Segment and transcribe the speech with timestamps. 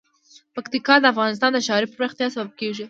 [0.55, 2.79] پکتیکا د افغانستان د ښاري پراختیا سبب کېږي.